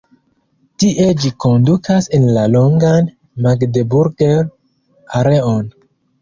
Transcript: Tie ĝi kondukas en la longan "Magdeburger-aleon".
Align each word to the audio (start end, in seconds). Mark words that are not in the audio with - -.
Tie 0.83 1.03
ĝi 1.25 1.29
kondukas 1.43 2.07
en 2.19 2.25
la 2.37 2.45
longan 2.53 3.11
"Magdeburger-aleon". 3.49 5.63